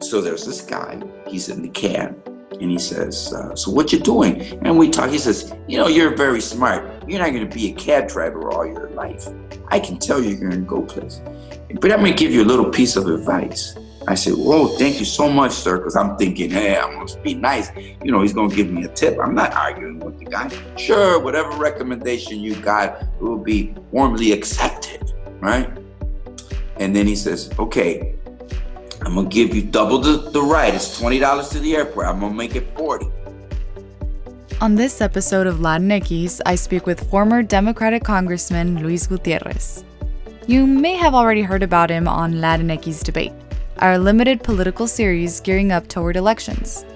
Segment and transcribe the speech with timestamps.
[0.00, 2.14] So there's this guy, he's in the can,
[2.60, 4.40] and he says, uh, So what you doing?
[4.64, 6.84] And we talk, he says, You know, you're very smart.
[7.08, 9.26] You're not going to be a cab driver all your life.
[9.68, 11.20] I can tell you you're to go places.
[11.80, 13.74] But I'm to give you a little piece of advice.
[14.06, 15.78] I said, Whoa, thank you so much, sir.
[15.78, 17.70] Because I'm thinking, Hey, I'm to be nice.
[17.76, 19.18] You know, he's going to give me a tip.
[19.18, 20.50] I'm not arguing with the guy.
[20.76, 25.70] Sure, whatever recommendation you got will be warmly accepted, right?
[26.76, 28.13] And then he says, Okay,
[29.04, 30.74] I'm to give you double the, the ride.
[30.74, 32.06] It's $20 to the airport.
[32.06, 33.06] I'm to make it 40
[34.64, 39.84] on this episode of Latinx, I speak with former Democratic Congressman Luis Gutierrez.
[40.46, 43.32] You may have already heard about him on Latinx Debate,
[43.80, 46.86] our limited political series gearing up toward elections.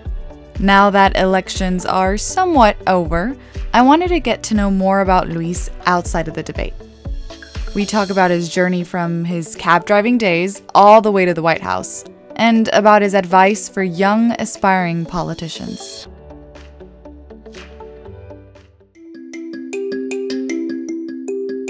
[0.58, 3.36] Now that elections are somewhat over,
[3.74, 6.72] I wanted to get to know more about Luis outside of the debate.
[7.78, 11.42] We talk about his journey from his cab driving days all the way to the
[11.42, 12.02] White House,
[12.34, 16.08] and about his advice for young, aspiring politicians.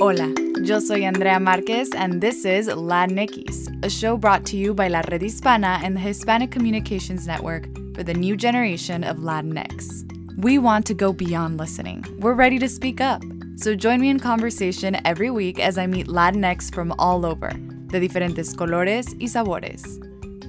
[0.00, 4.88] Hola, yo soy Andrea Marquez, and this is Latinx, a show brought to you by
[4.88, 10.06] La Red Hispana and the Hispanic Communications Network for the new generation of Latinx.
[10.38, 12.02] We want to go beyond listening.
[12.18, 13.22] We're ready to speak up.
[13.58, 17.48] So join me in conversation every week as I meet Latinx from all over,
[17.88, 19.82] de diferentes colores y sabores.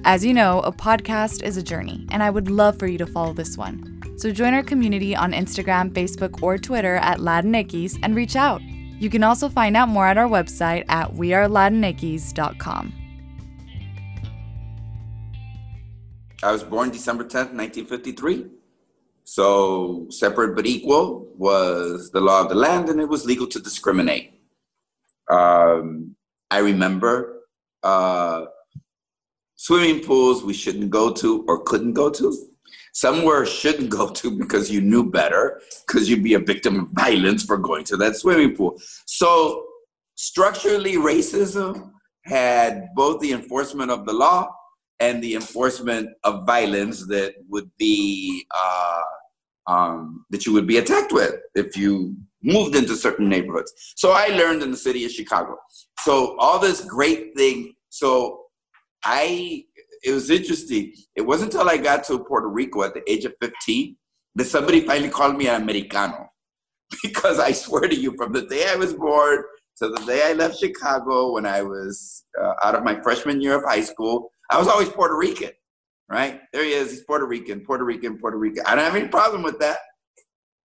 [0.04, 3.06] As you know, a podcast is a journey, and I would love for you to
[3.06, 4.00] follow this one.
[4.16, 8.62] So join our community on Instagram, Facebook, or Twitter at Latinx and reach out.
[8.62, 12.92] You can also find out more at our website at wearelatinx.com.
[16.44, 18.59] I was born December 10th, 1953.
[19.30, 23.60] So, separate but equal was the law of the land, and it was legal to
[23.60, 24.40] discriminate.
[25.30, 26.16] Um,
[26.50, 27.42] I remember
[27.84, 28.46] uh,
[29.54, 32.34] swimming pools we shouldn't go to or couldn't go to
[32.92, 37.44] somewhere shouldn't go to because you knew better, because you'd be a victim of violence
[37.44, 38.80] for going to that swimming pool.
[39.06, 39.64] So
[40.16, 41.92] structurally, racism
[42.24, 44.48] had both the enforcement of the law
[44.98, 49.02] and the enforcement of violence that would be uh,
[49.70, 53.72] um, that you would be attacked with if you moved into certain neighborhoods.
[53.96, 55.56] So I learned in the city of Chicago.
[56.00, 57.74] So all this great thing.
[57.90, 58.44] So
[59.04, 59.64] I
[60.02, 60.94] it was interesting.
[61.14, 63.96] It wasn't until I got to Puerto Rico at the age of 15
[64.36, 66.26] that somebody finally called me an Americano.
[67.04, 69.44] Because I swear to you, from the day I was born
[69.78, 73.56] to the day I left Chicago when I was uh, out of my freshman year
[73.58, 75.52] of high school, I was always Puerto Rican,
[76.10, 76.40] right?
[76.52, 76.90] There he is.
[76.90, 78.64] He's Puerto Rican, Puerto Rican, Puerto Rican.
[78.66, 79.78] I don't have any problem with that.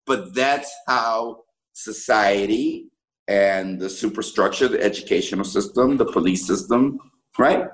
[0.07, 2.91] But that's how society
[3.27, 6.99] and the superstructure, the educational system, the police system,
[7.39, 7.67] right?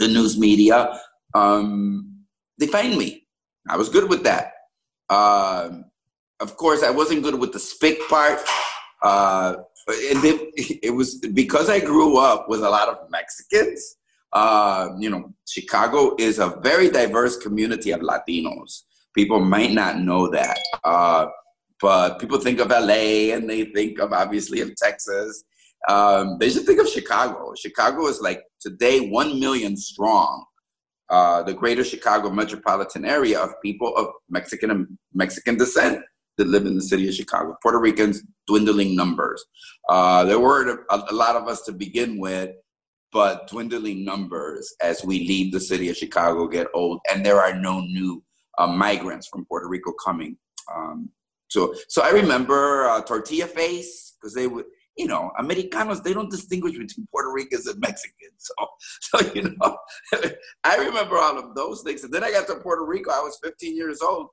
[0.00, 0.98] the news media,
[1.34, 2.24] um,
[2.58, 3.26] they find me.
[3.68, 4.52] I was good with that.
[5.08, 5.70] Uh,
[6.40, 8.40] of course, I wasn't good with the spick part.
[9.02, 9.56] Uh,
[9.88, 13.96] and it, it, was because I grew up with a lot of Mexicans.
[14.32, 18.82] Uh, you know, Chicago is a very diverse community of Latinos.
[19.14, 21.26] People might not know that, uh,
[21.80, 25.44] but people think of LA and they think of obviously of Texas
[25.88, 27.54] um, they should think of Chicago.
[27.54, 30.44] Chicago is like today 1 million strong.
[31.08, 36.02] Uh, the greater Chicago metropolitan area of people of Mexican and Mexican descent
[36.36, 37.56] that live in the city of Chicago.
[37.62, 39.44] Puerto Ricans, dwindling numbers.
[39.88, 42.50] Uh, there were a, a, lot of us to begin with,
[43.12, 47.54] but dwindling numbers as we leave the city of Chicago, get old, and there are
[47.54, 48.22] no new
[48.58, 50.36] uh, migrants from Puerto Rico coming.
[50.74, 51.10] Um,
[51.48, 54.66] so, so I remember uh, tortilla face because they would
[55.00, 58.36] you know, Americanos, they don't distinguish between Puerto Ricans and Mexicans.
[58.36, 58.54] So,
[59.00, 59.78] so you know,
[60.64, 62.04] I remember all of those things.
[62.04, 64.28] And then I got to Puerto Rico, I was 15 years old.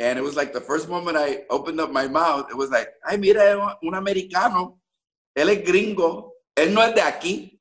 [0.00, 2.88] And it was like the first moment I opened up my mouth, it was like,
[3.06, 4.78] ay, mira, un americano,
[5.36, 7.57] él es gringo, él no es de aquí.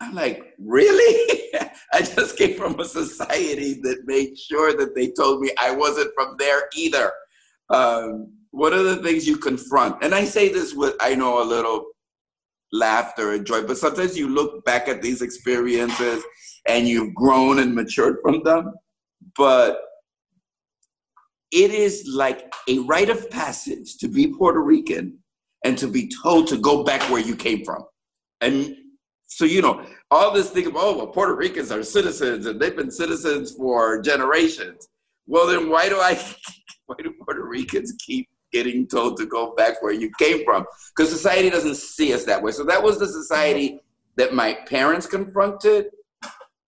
[0.00, 1.50] I'm like, really?
[1.92, 6.12] I just came from a society that made sure that they told me I wasn't
[6.14, 7.12] from there either.
[7.68, 10.02] Um, what are the things you confront?
[10.02, 11.84] And I say this with, I know, a little
[12.72, 16.24] laughter and joy, but sometimes you look back at these experiences
[16.68, 18.72] and you've grown and matured from them.
[19.36, 19.80] But
[21.52, 25.18] it is like a rite of passage to be Puerto Rican
[25.64, 27.84] and to be told to go back where you came from.
[28.40, 28.76] And
[29.30, 32.74] so, you know, all this thing about, oh, well, Puerto Ricans are citizens and they've
[32.74, 34.88] been citizens for generations.
[35.28, 36.14] Well, then why do I,
[36.86, 40.66] why do Puerto Ricans keep getting told to go back where you came from
[40.96, 42.50] because society doesn't see us that way.
[42.50, 43.78] So that was the society
[44.16, 45.86] that my parents confronted.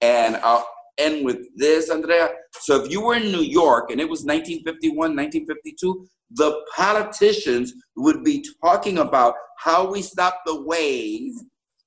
[0.01, 0.65] And I'll
[0.99, 2.31] end with this, Andrea.
[2.61, 8.23] So if you were in New York and it was 1951, 1952, the politicians would
[8.23, 11.35] be talking about how we stop the wave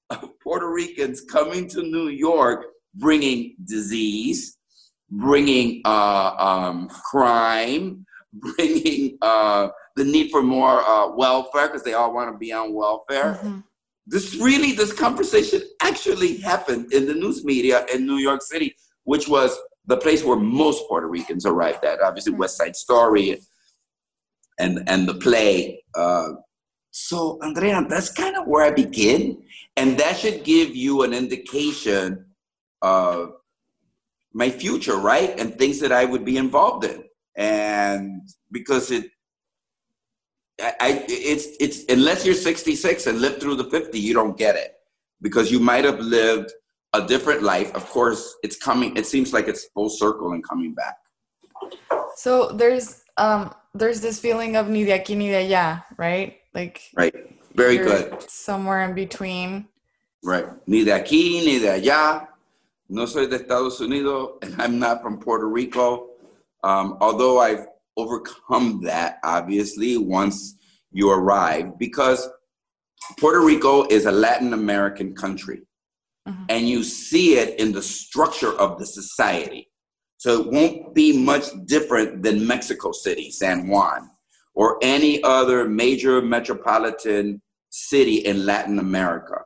[0.09, 4.57] of Puerto Ricans coming to New York, bringing disease,
[5.09, 12.13] bringing uh, um, crime, bringing uh, the need for more uh, welfare because they all
[12.13, 13.39] want to be on welfare.
[13.41, 13.59] Mm-hmm.
[14.07, 19.27] This really, this conversation actually happened in the news media in New York City, which
[19.27, 22.01] was the place where most Puerto Ricans arrived at.
[22.01, 22.41] Obviously, mm-hmm.
[22.41, 23.39] West Side Story
[24.59, 25.83] and and the play.
[25.95, 26.33] Uh,
[26.97, 29.43] so, Andrea, that's kind of where I begin,
[29.75, 32.23] and that should give you an indication
[32.81, 33.33] of
[34.31, 37.03] my future, right, and things that I would be involved in,
[37.35, 39.11] and because it.
[40.57, 44.75] I, it's it's unless you're 66 and lived through the 50, you don't get it
[45.21, 46.53] because you might have lived
[46.93, 47.75] a different life.
[47.75, 48.95] Of course, it's coming.
[48.95, 50.95] It seems like it's full circle and coming back.
[52.15, 56.39] So there's um there's this feeling of ni de aquí ni de allá, right?
[56.55, 57.13] Like right,
[57.53, 58.21] very good.
[58.29, 59.67] Somewhere in between.
[60.23, 62.27] Right, ni de aquí ni de allá.
[62.87, 66.11] No soy de Estados Unidos, and I'm not from Puerto Rico.
[66.63, 67.67] Um, although I've
[67.97, 70.55] overcome that, obviously, once
[70.91, 72.27] you arrive, because
[73.19, 75.61] Puerto Rico is a Latin American country,
[76.27, 76.43] mm-hmm.
[76.47, 79.69] and you see it in the structure of the society.
[80.17, 84.09] So it won't be much different than Mexico City, San Juan,
[84.55, 89.41] or any other major metropolitan city in Latin America,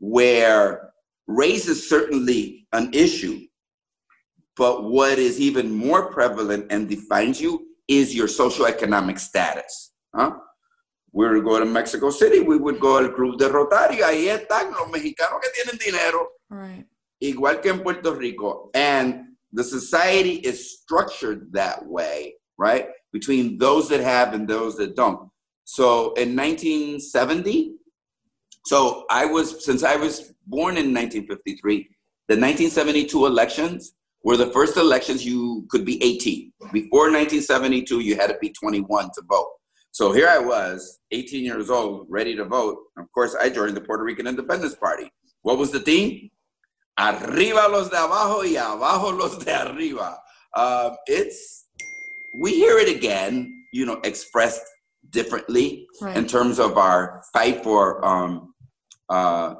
[0.00, 0.90] where
[1.26, 3.40] race is certainly an issue.
[4.56, 9.92] But what is even more prevalent and defines you is your socioeconomic status.
[10.14, 10.32] Huh?
[11.12, 14.72] We would go to Mexico City, we would go al Club de Rotario, ahí están
[14.72, 16.28] los mexicanos que tienen dinero.
[16.50, 16.84] Right.
[17.22, 18.70] Igual que en Puerto Rico.
[18.74, 22.88] And the society is structured that way, right?
[23.12, 25.30] Between those that have and those that don't.
[25.64, 27.74] So in 1970,
[28.66, 31.88] so I was, since I was born in 1953,
[32.28, 36.52] the 1972 elections were the first elections you could be 18.
[36.72, 39.52] Before 1972, you had to be 21 to vote.
[39.92, 42.78] So here I was, 18 years old, ready to vote.
[42.98, 45.10] Of course, I joined the Puerto Rican Independence Party.
[45.42, 46.30] What was the theme?
[46.98, 50.20] arriba los de abajo y abajo los de arriba.
[50.54, 51.67] Um, it's
[52.38, 54.62] we hear it again, you know, expressed
[55.10, 56.16] differently right.
[56.16, 58.54] in terms of our fight for um,
[59.08, 59.54] uh,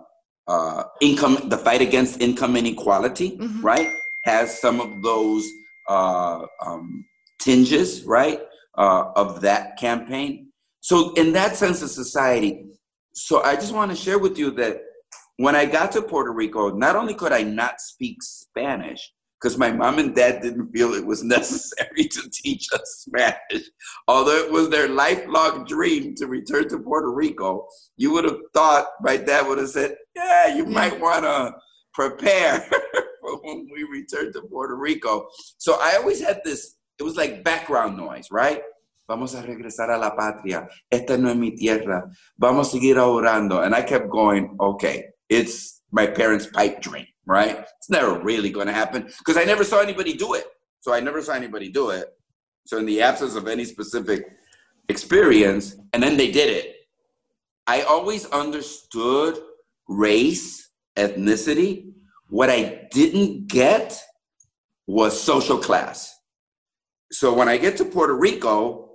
[0.47, 3.61] uh, income, the fight against income inequality, mm-hmm.
[3.61, 3.91] right,
[4.25, 5.47] has some of those
[5.89, 7.05] uh, um,
[7.41, 8.41] tinges, right,
[8.77, 10.51] uh, of that campaign.
[10.81, 12.67] So, in that sense of society,
[13.13, 14.81] so I just want to share with you that
[15.37, 19.70] when I got to Puerto Rico, not only could I not speak Spanish, because my
[19.70, 23.69] mom and dad didn't feel it was necessary to teach us Spanish,
[24.06, 28.87] although it was their lifelong dream to return to Puerto Rico, you would have thought
[29.00, 31.55] my dad would have said, Yeah, you might want to
[31.94, 32.61] prepare
[33.20, 35.29] for when we return to Puerto Rico.
[35.58, 38.62] So I always had this, it was like background noise, right?
[39.08, 40.69] Vamos a regresar a la patria.
[40.91, 42.11] Esta no es mi tierra.
[42.37, 43.62] Vamos a seguir orando.
[43.62, 47.61] And I kept going, okay, it's my parents' pipe dream, right?
[47.77, 50.47] It's never really going to happen because I never saw anybody do it.
[50.81, 52.08] So I never saw anybody do it.
[52.67, 54.27] So in the absence of any specific
[54.89, 56.75] experience, and then they did it,
[57.67, 59.39] I always understood
[59.89, 61.93] race, ethnicity.
[62.31, 64.01] What I didn't get
[64.87, 66.15] was social class.
[67.13, 68.88] So when I get to Puerto Rico,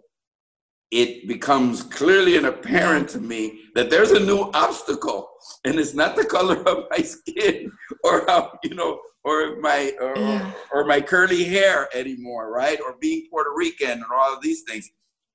[0.93, 5.27] it becomes clearly and apparent to me that there's a new obstacle
[5.65, 7.71] and it's not the color of my skin
[8.03, 10.51] or how you know or my or, yeah.
[10.71, 12.79] or, my curly hair anymore right?
[12.79, 14.87] Or being puerto rican and all of these things.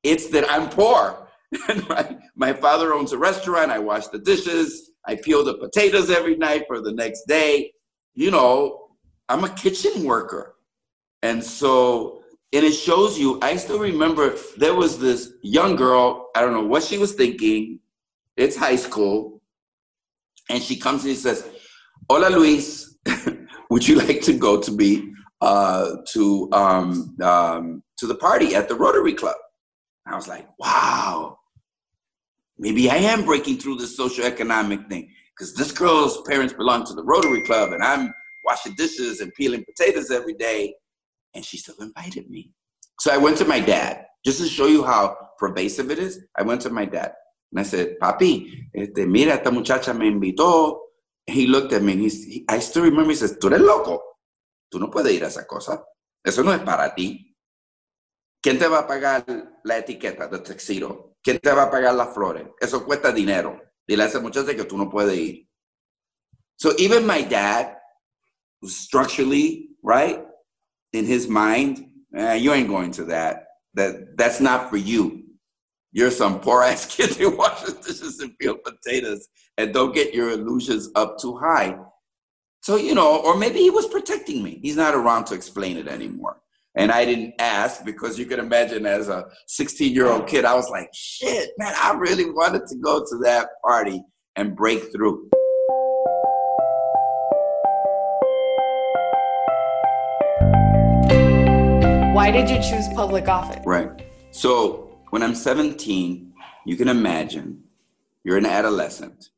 [0.05, 1.27] It's that i'm poor.
[1.69, 3.71] And my, my father owns a restaurant.
[3.71, 4.91] I wash the dishes.
[5.07, 7.73] I peel the potatoes every night for the next day.
[8.15, 8.91] You know
[9.29, 10.55] i'm a kitchen worker.
[11.23, 16.41] And so and it shows you i still remember there was this young girl i
[16.41, 17.79] don't know what she was thinking
[18.37, 19.41] it's high school
[20.51, 21.49] and she comes and she says
[22.09, 22.97] hola luis
[23.71, 28.69] would you like to go to me uh, to um, um, to the party at
[28.69, 29.37] the rotary club?
[30.05, 31.39] And i was like wow
[32.59, 37.05] maybe i am breaking through this socioeconomic thing because this girl's parents belong to the
[37.05, 38.13] rotary club and i'm
[38.45, 40.75] washing dishes and peeling potatoes every day
[41.39, 42.51] and she still invited me.
[42.99, 46.19] So I went to my dad just to show you how pervasive it is.
[46.37, 47.13] I went to my dad
[47.53, 50.81] and I said, Papi, este, mira, esta muchacha me invitó.
[51.25, 54.03] he looked at me and he, I still remember he says, Tú eres loco.
[54.69, 55.85] tú no puedes ir a esa cosa.
[56.25, 57.37] Eso no es para ti.
[58.43, 59.25] ¿Quién te va a pagar
[59.63, 61.17] la etiqueta de textilo?
[61.23, 62.49] ¿Quién te va a pagar las flores?
[62.61, 63.61] Eso cuesta dinero.
[63.87, 65.49] Dile a esa muchacha que tú no puedes ir.
[66.57, 67.79] So even my dad,
[68.65, 70.28] structurally, right,
[70.93, 73.47] in his mind, eh, you ain't going to that.
[73.75, 75.25] That that's not for you.
[75.93, 80.31] You're some poor ass kid who washes dishes and peel potatoes, and don't get your
[80.31, 81.79] illusions up too high.
[82.63, 84.59] So you know, or maybe he was protecting me.
[84.63, 86.41] He's not around to explain it anymore.
[86.77, 90.55] And I didn't ask because you can imagine as a 16 year old kid, I
[90.55, 94.01] was like, shit, man, I really wanted to go to that party
[94.37, 95.29] and break through.
[102.29, 103.65] Why did you choose public office?
[103.65, 104.05] Right.
[104.33, 106.35] So when I'm 17,
[106.67, 107.65] you can imagine
[108.23, 109.31] you're an adolescent.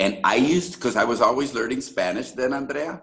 [0.00, 3.02] And I used, because I was always learning Spanish then, Andrea,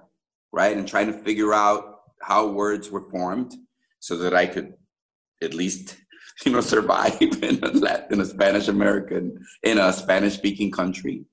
[0.51, 0.75] right?
[0.75, 3.55] And trying to figure out how words were formed
[4.01, 4.73] so that I could
[5.41, 5.95] at least,
[6.45, 11.23] you know, survive in a, Latin, in a Spanish American, in a Spanish speaking country.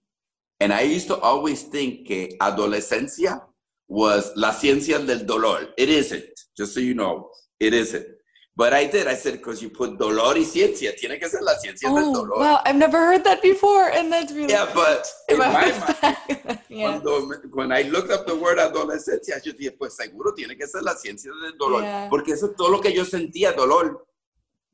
[0.60, 3.42] And I used to always think que adolescencia
[3.88, 5.66] was la ciencia del dolor.
[5.76, 7.28] It isn't, just so you know.
[7.62, 8.06] It isn't.
[8.54, 9.06] But I did.
[9.06, 12.12] I said, because you put dolor y ciencia, tiene que ser la ciencia oh, del
[12.12, 12.38] dolor.
[12.38, 13.88] Wow, I've never heard that before.
[13.90, 18.58] And that's really Yeah, but in my mind, cuando, when I looked up the word
[18.58, 21.82] adolescencia, yo dije, pues seguro tiene que ser la ciencia del dolor.
[21.82, 22.08] Yeah.
[22.10, 24.06] Porque eso es todo lo que yo sentía, dolor.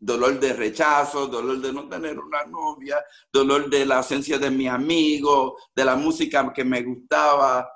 [0.00, 4.66] Dolor de rechazo, dolor de no tener una novia, dolor de la ausencia de mi
[4.66, 7.68] amigo, de la música que me gustaba,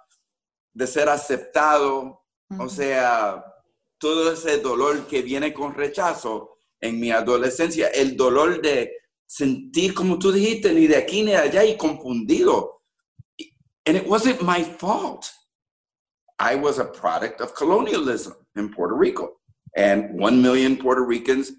[0.73, 2.25] de ser aceptado.
[2.49, 2.65] Mm -hmm.
[2.65, 3.52] O sea,
[4.03, 8.91] todo ese dolor que viene con rechazo en mi adolescencia, el dolor de
[9.25, 12.83] sentir, como tú dijiste, ni de aquí ni de allá y confundido.
[13.87, 15.31] And it wasn't my fault.
[16.41, 19.37] I was a product of colonialism in Puerto Rico.
[19.77, 21.53] And one million Puerto Ricans,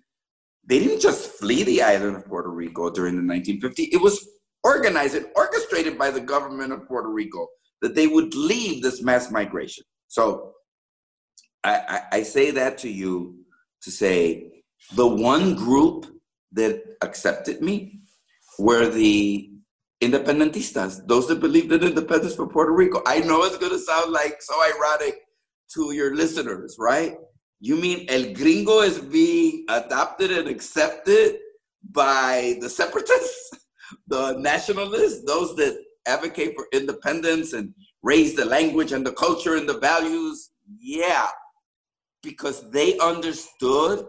[0.68, 3.88] they didn't just flee the island of Puerto Rico during the 1950s.
[3.94, 4.20] It was
[4.66, 7.48] organized and orchestrated by the government of Puerto Rico
[7.82, 9.86] that they would leave this mass migration.
[10.10, 10.54] So
[11.64, 13.38] I, I, say that to you
[13.84, 14.52] to say
[14.96, 16.06] the one group
[16.52, 18.02] that accepted me
[18.60, 19.50] were the
[20.02, 23.02] independentistas, those that believed in independence for Puerto Rico.
[23.08, 25.20] I know it's going to sound like so ironic
[25.74, 27.16] to your listeners, right?
[27.62, 31.38] You mean El Gringo is being adopted and accepted
[31.92, 33.52] by the separatists,
[34.08, 39.68] the nationalists, those that advocate for independence and raise the language and the culture and
[39.68, 40.52] the values?
[40.78, 41.28] Yeah,
[42.24, 44.08] because they understood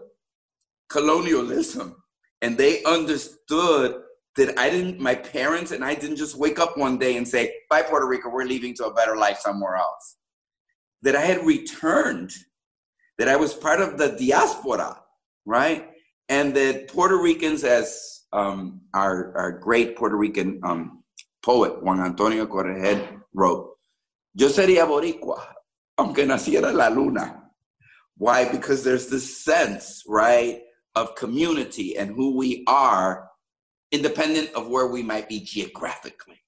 [0.89, 1.95] colonialism
[2.41, 4.01] and they understood
[4.37, 7.53] that I didn't, my parents and I didn't just wake up one day and say,
[7.69, 10.17] bye, Puerto Rico, we're leaving to a better life somewhere else.
[11.03, 12.31] That I had returned,
[13.17, 14.99] that I was part of the diaspora,
[15.45, 15.89] right?
[16.27, 21.03] And that Puerto Ricans, as um, our, our great Puerto Rican um,
[21.43, 23.77] poet, Juan Antonio Corretjer, wrote,
[24.33, 25.55] Yo sería boricua,
[25.97, 27.44] aunque naciera la luna.
[28.17, 28.49] Why?
[28.49, 30.61] Because there's this sense, right,
[30.95, 33.29] of community and who we are,
[33.91, 36.41] independent of where we might be geographically.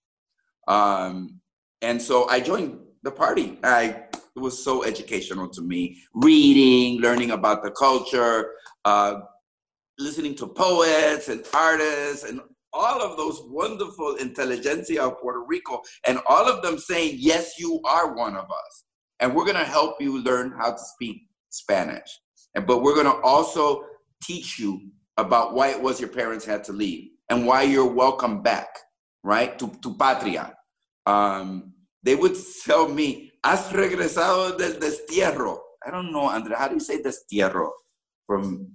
[0.68, 1.40] Um,
[1.82, 3.60] and so I joined the party.
[3.64, 5.98] I it was so educational to me.
[6.14, 8.52] Reading, learning about the culture,
[8.86, 9.22] uh,
[9.98, 16.20] listening to poets and artists and all of those wonderful intelligentsia of Puerto Rico, and
[16.28, 18.84] all of them saying, Yes, you are one of us.
[19.20, 22.20] And we're going to help you learn how to speak Spanish.
[22.56, 23.86] And, but we're going to also
[24.24, 24.82] teach you
[25.18, 28.68] about why it was your parents had to leave and why you're welcome back,
[29.24, 29.58] right?
[29.60, 30.54] To, to patria.
[31.06, 31.74] Um,
[32.04, 32.36] they would
[32.66, 35.60] tell me, has regresado del destierro.
[35.86, 37.70] I don't know, Andrea, how do you say destierro?
[38.26, 38.72] From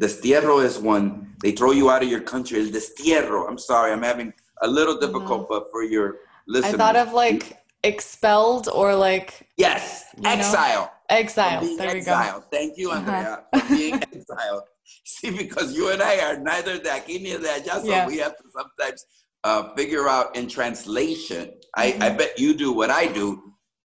[0.00, 2.60] destierro is when they throw you out of your country.
[2.60, 3.48] El destierro.
[3.48, 4.32] I'm sorry, I'm having
[4.62, 5.52] a little difficult, mm-hmm.
[5.52, 6.74] but for your listeners.
[6.74, 9.48] I thought of like expelled or like.
[9.56, 10.84] Yes, exile.
[10.84, 10.90] Know?
[11.08, 11.60] Exile.
[11.76, 12.26] There exiled.
[12.26, 12.44] you go.
[12.50, 13.00] Thank you, uh-huh.
[13.00, 13.60] Andrea, uh-huh.
[13.60, 14.62] for being exiled.
[15.04, 18.06] See, because you and I are neither the aquí ni the so yeah.
[18.06, 19.04] we have to sometimes
[19.44, 21.46] uh, figure out in translation.
[21.78, 22.02] Mm-hmm.
[22.02, 23.42] I, I bet you do what I do.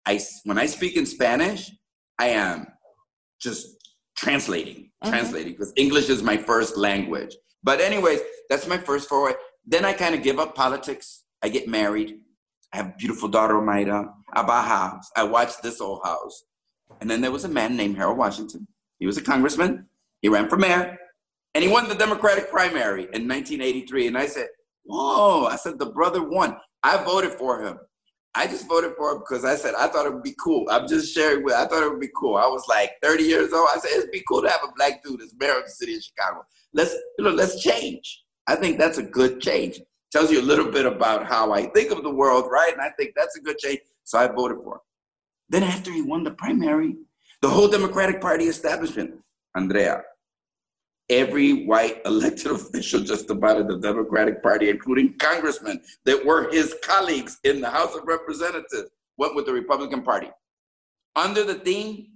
[0.06, 1.71] I when I speak in Spanish,
[2.18, 2.66] I am
[3.40, 3.66] just
[4.16, 5.11] translating, mm-hmm.
[5.11, 7.37] translating because English is my first language.
[7.62, 9.35] But anyways, that's my first foray.
[9.66, 11.25] Then I kind of give up politics.
[11.42, 12.16] I get married.
[12.73, 14.09] I have a beautiful daughter, Omaira.
[14.33, 15.11] I buy a house.
[15.16, 16.44] I watch this old house.
[17.00, 18.66] And then there was a man named Harold Washington.
[18.98, 19.86] He was a congressman.
[20.22, 20.96] He ran for mayor.
[21.54, 24.08] And he won the Democratic primary in 1983.
[24.08, 24.48] And I said,
[24.84, 26.56] Whoa, I said, the brother won.
[26.82, 27.78] I voted for him.
[28.34, 30.66] I just voted for him because I said I thought it would be cool.
[30.68, 31.54] I'm just sharing with.
[31.54, 32.36] I thought it would be cool.
[32.36, 33.68] I was like 30 years old.
[33.72, 35.94] I said it'd be cool to have a black dude as mayor of the city
[35.94, 36.44] of Chicago.
[36.72, 38.24] Let's you know, let's change.
[38.48, 39.80] I think that's a good change.
[40.10, 42.72] Tells you a little bit about how I think of the world, right?
[42.72, 43.80] And I think that's a good change.
[44.02, 44.80] So I voted for him.
[45.48, 46.96] Then after he won the primary,
[47.42, 49.14] the whole Democratic Party establishment,
[49.54, 50.02] Andrea,
[51.10, 56.74] every white elected official just about in the Democratic Party, including congressmen that were his
[56.82, 60.30] colleagues in the House of Representatives, went with the Republican Party.
[61.16, 62.08] Under the theme,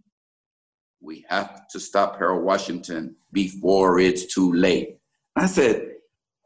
[1.00, 4.98] we have to stop Harold Washington before it's too late.
[5.36, 5.92] I said,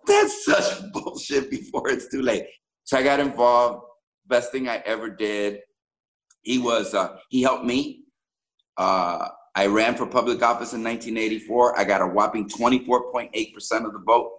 [0.07, 2.47] that's such bullshit before it's too late.
[2.85, 3.87] So I got involved.
[4.27, 5.61] Best thing I ever did.
[6.43, 8.05] He was, uh, he helped me.
[8.77, 11.79] Uh, I ran for public office in 1984.
[11.79, 13.31] I got a whopping 24.8%
[13.85, 14.31] of the vote.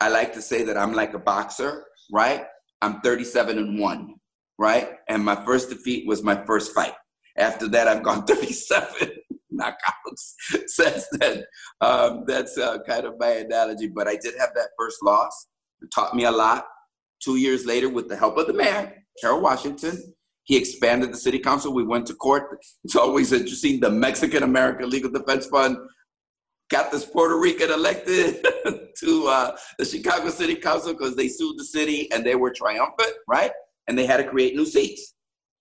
[0.00, 2.44] I like to say that I'm like a boxer, right?
[2.82, 4.14] I'm 37 and 1,
[4.58, 4.90] right?
[5.08, 6.94] And my first defeat was my first fight.
[7.36, 9.10] After that, I've gone 37
[9.52, 10.34] knockouts
[10.66, 11.44] since then.
[11.80, 13.88] Um, that's uh, kind of my analogy.
[13.88, 15.48] But I did have that first loss.
[15.82, 16.64] It taught me a lot.
[17.22, 20.14] Two years later, with the help of the mayor, Harold Washington,
[20.50, 21.72] he expanded the city council.
[21.72, 22.58] We went to court.
[22.82, 23.78] It's always interesting.
[23.78, 25.76] The Mexican American Legal Defense Fund
[26.70, 28.44] got this Puerto Rican elected
[28.98, 33.12] to uh, the Chicago City Council because they sued the city and they were triumphant,
[33.28, 33.52] right?
[33.86, 35.14] And they had to create new seats.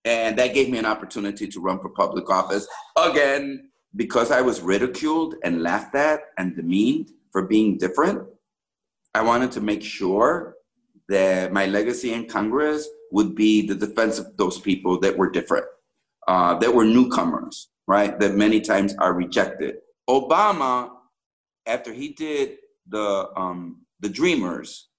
[0.05, 2.67] And that gave me an opportunity to run for public office
[2.97, 8.27] again because I was ridiculed and laughed at and demeaned for being different.
[9.13, 10.55] I wanted to make sure
[11.09, 15.65] that my legacy in Congress would be the defense of those people that were different,
[16.27, 18.19] uh, that were newcomers, right?
[18.19, 19.77] That many times are rejected.
[20.09, 20.91] Obama,
[21.65, 24.89] after he did the um, the Dreamers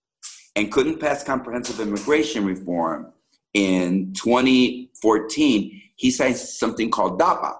[0.56, 3.12] and couldn't pass comprehensive immigration reform
[3.54, 7.56] in 2014, he signed something called DAPA.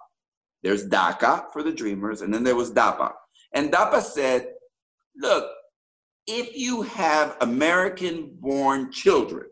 [0.63, 3.13] There's DACA for the Dreamers, and then there was DAPA.
[3.55, 4.53] And DAPA said,
[5.17, 5.51] look,
[6.27, 9.50] if you have American born children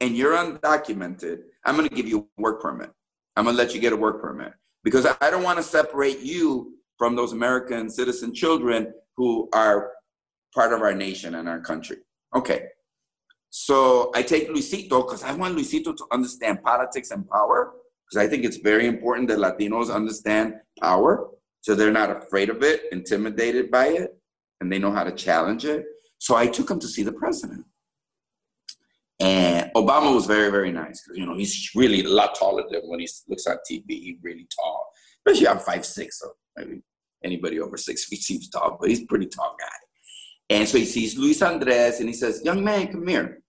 [0.00, 2.90] and you're undocumented, I'm going to give you a work permit.
[3.36, 4.52] I'm going to let you get a work permit
[4.84, 9.92] because I don't want to separate you from those American citizen children who are
[10.54, 11.98] part of our nation and our country.
[12.34, 12.62] Okay.
[13.50, 17.72] So I take Luisito because I want Luisito to understand politics and power
[18.10, 21.30] because I think it's very important that Latinos understand power
[21.60, 24.16] so they're not afraid of it, intimidated by it,
[24.60, 25.84] and they know how to challenge it.
[26.18, 27.64] So I took him to see the president.
[29.20, 32.82] And Obama was very, very nice because you know he's really a lot taller than
[32.84, 33.82] when he looks on TV.
[33.88, 34.92] He's really tall,
[35.26, 36.82] especially I'm five six, so maybe
[37.24, 39.66] anybody over six feet seems tall, but he's pretty tall guy.
[40.50, 43.42] And so he sees Luis Andres and he says, "Young man, come here."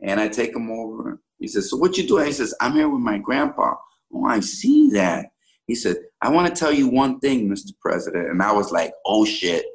[0.00, 1.20] And I take him over.
[1.40, 3.74] He says, "So what you doing?" He says, "I'm here with my grandpa."
[4.14, 5.26] Oh, I see that.
[5.66, 7.72] He said, "I want to tell you one thing, Mr.
[7.80, 9.66] President." And I was like, "Oh shit."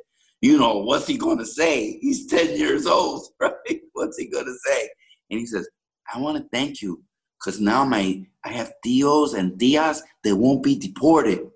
[0.42, 1.98] You know, what's he to say?
[2.02, 3.82] He's 10 years old, right?
[3.94, 4.90] What's he to say?
[5.34, 5.68] And he says,
[6.14, 7.04] I want to thank you
[7.40, 11.50] because now my I have tios and tias they won't be deported.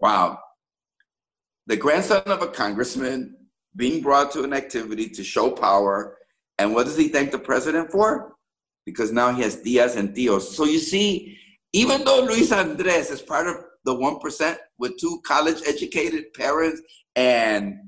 [0.00, 0.38] Wow.
[1.66, 3.36] The grandson of a congressman
[3.74, 6.16] being brought to an activity to show power.
[6.58, 8.36] And what does he thank the president for?
[8.86, 10.42] Because now he has tias and tios.
[10.42, 11.38] So you see,
[11.72, 16.80] even though Luis Andres is part of the 1% with two college educated parents
[17.16, 17.78] and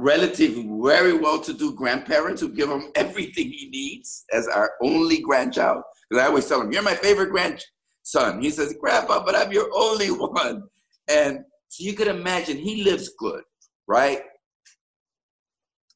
[0.00, 5.82] relatively very well-to-do grandparents who give him everything he needs as our only grandchild.
[6.08, 9.70] Because I always tell him, "You're my favorite grandson." He says, "Grandpa, but I'm your
[9.74, 10.64] only one."
[11.08, 13.42] And so you could imagine he lives good,
[13.86, 14.22] right?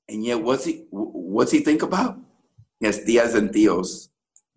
[0.09, 0.87] And yet, what's he?
[0.91, 2.19] What's he think about?
[2.81, 4.09] He has tias and tios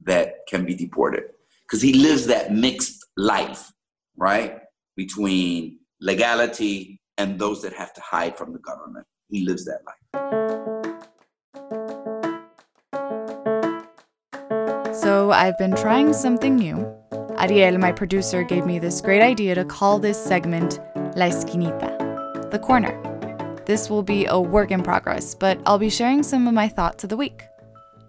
[0.03, 1.23] that can be deported
[1.63, 3.71] because he lives that mixed life,
[4.15, 4.59] right,
[4.95, 9.97] between legality and those that have to hide from the government he lives that life.
[14.95, 16.85] So I've been trying something new.
[17.37, 20.79] Ariel, my producer, gave me this great idea to call this segment
[21.15, 22.93] La Esquinita, the corner.
[23.65, 27.03] This will be a work in progress, but I'll be sharing some of my thoughts
[27.03, 27.43] of the week.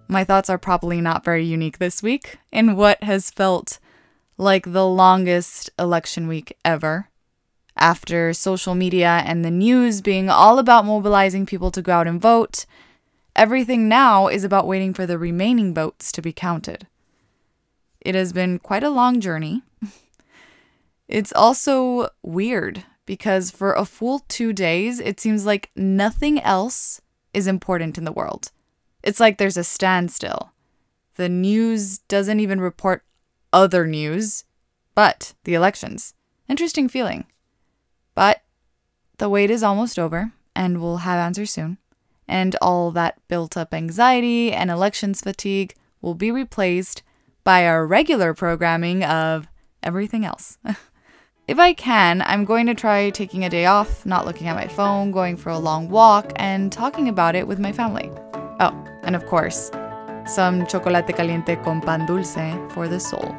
[0.09, 3.79] My thoughts are probably not very unique this week in what has felt
[4.39, 7.11] like the longest election week ever
[7.79, 12.21] after social media and the news being all about mobilizing people to go out and
[12.21, 12.67] vote,
[13.35, 16.87] everything now is about waiting for the remaining votes to be counted.
[18.01, 19.63] It has been quite a long journey.
[21.09, 27.01] It's also weird because for a full two days, it seems like nothing else
[27.33, 28.53] is important in the world.
[29.03, 30.53] It's like there's a standstill.
[31.17, 33.03] the news doesn't even report
[33.53, 34.45] other news,
[34.95, 36.15] but the elections.
[36.49, 37.25] Interesting feeling.
[38.19, 38.43] But
[39.19, 41.79] the wait is almost over, and we'll have answers soon.
[42.27, 47.05] And all that built up anxiety and elections fatigue will be replaced
[47.45, 49.47] by our regular programming of
[49.85, 50.59] everything else.
[51.47, 54.67] if I can, I'm going to try taking a day off, not looking at my
[54.67, 58.11] phone, going for a long walk, and talking about it with my family.
[58.59, 59.71] Oh, and of course,
[60.27, 62.35] some chocolate caliente con pan dulce
[62.75, 63.33] for the soul.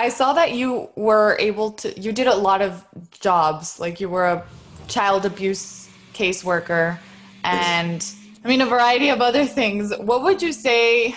[0.00, 2.86] I saw that you were able to, you did a lot of
[3.20, 3.78] jobs.
[3.78, 4.42] Like you were a
[4.88, 6.98] child abuse caseworker
[7.44, 8.02] and
[8.42, 9.92] I mean, a variety of other things.
[9.98, 11.14] What would you say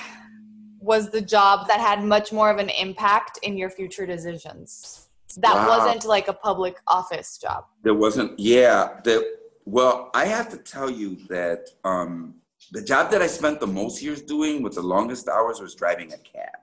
[0.82, 5.08] was the job that had much more of an impact in your future decisions?
[5.38, 5.70] That wow.
[5.70, 7.64] wasn't like a public office job.
[7.84, 9.00] There wasn't, yeah.
[9.06, 12.36] The, well, I have to tell you that um,
[12.74, 16.12] the job that I spent the most years doing with the longest hours was driving
[16.12, 16.60] a cab.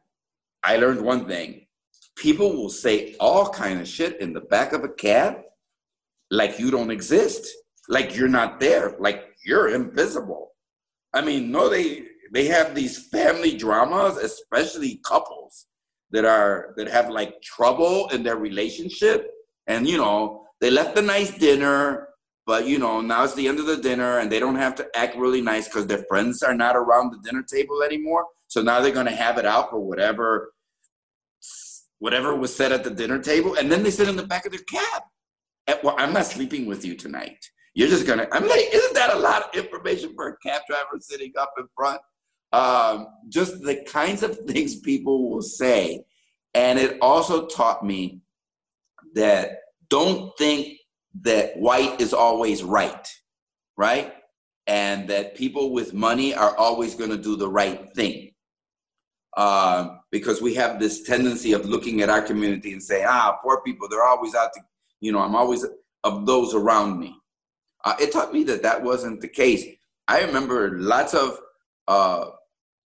[0.63, 1.65] I learned one thing
[2.17, 5.37] people will say all kind of shit in the back of a cab
[6.31, 7.49] like you don't exist
[7.89, 10.53] like you're not there like you're invisible.
[11.13, 15.67] I mean no they they have these family dramas especially couples
[16.11, 19.31] that are that have like trouble in their relationship.
[19.67, 22.09] And you know they left a nice dinner
[22.47, 24.89] but you know now it's the end of the dinner and they don't have to
[24.95, 28.27] act really nice because their friends are not around the dinner table anymore.
[28.49, 30.53] So now they're going to have it out for whatever
[32.01, 34.53] whatever was said at the dinner table, and then they sit in the back of
[34.53, 35.03] their cab.
[35.69, 37.39] And, well, I'm not sleeping with you tonight.
[37.75, 38.27] You're just gonna.
[38.33, 41.67] I'm like, isn't that a lot of information for a cab driver sitting up in
[41.77, 42.01] front?
[42.53, 46.03] Um, just the kinds of things people will say,
[46.53, 48.23] and it also taught me
[49.15, 49.59] that
[49.89, 50.79] don't think
[51.23, 53.07] that white is always right,
[53.77, 54.15] right?
[54.67, 58.30] And that people with money are always going to do the right thing
[59.37, 63.61] uh, because we have this tendency of looking at our community and say, ah, poor
[63.63, 64.61] people, they're always out to,
[65.01, 65.65] you know, I'm always
[66.05, 67.17] of those around me.
[67.85, 69.65] Uh, it taught me that that wasn't the case.
[70.09, 71.39] I remember lots of
[71.89, 72.31] uh,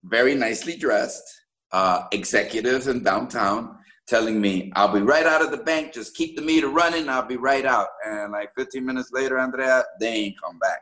[0.04, 1.24] very nicely dressed
[1.72, 3.78] uh, executives in downtown
[4.08, 7.26] telling me, I'll be right out of the bank, just keep the meter running, I'll
[7.26, 7.88] be right out.
[8.06, 10.82] And like 15 minutes later, Andrea, they ain't come back.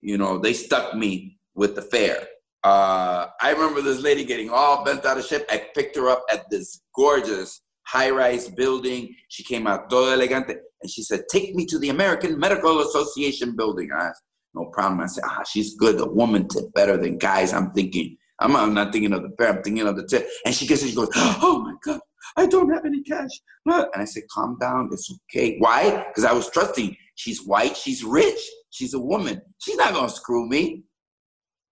[0.00, 2.26] You know, they stuck me with the fare.
[2.64, 5.44] Uh, I remember this lady getting all bent out of shape.
[5.48, 9.14] I picked her up at this gorgeous high-rise building.
[9.28, 13.54] She came out todo elegante, and she said, "Take me to the American Medical Association
[13.56, 14.22] building." I asked,
[14.54, 15.98] "No problem." I said, "Ah, she's good.
[15.98, 18.16] The woman tip better than guys." I'm thinking.
[18.40, 19.48] I'm, I'm not thinking of the pair.
[19.48, 20.28] I'm thinking of the tip.
[20.44, 20.88] And she gets it.
[20.90, 22.00] She goes, "Oh my god,
[22.36, 23.30] I don't have any cash."
[23.66, 24.90] And I said, "Calm down.
[24.92, 26.04] It's okay." Why?
[26.08, 26.96] Because I was trusting.
[27.14, 27.76] She's white.
[27.76, 28.40] She's rich.
[28.70, 29.40] She's a woman.
[29.58, 30.84] She's not gonna screw me.